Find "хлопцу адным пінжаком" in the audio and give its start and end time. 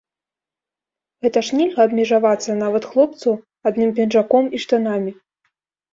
2.95-4.45